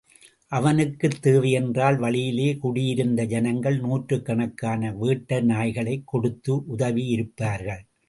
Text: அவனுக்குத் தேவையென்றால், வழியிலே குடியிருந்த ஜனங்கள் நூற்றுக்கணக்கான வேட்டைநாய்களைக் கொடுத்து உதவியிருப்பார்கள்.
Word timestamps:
அவனுக்குத் 0.47 1.21
தேவையென்றால், 1.21 1.97
வழியிலே 1.97 2.57
குடியிருந்த 2.57 3.23
ஜனங்கள் 3.25 3.79
நூற்றுக்கணக்கான 3.79 4.91
வேட்டைநாய்களைக் 4.91 6.03
கொடுத்து 6.05 6.55
உதவியிருப்பார்கள். 6.55 7.81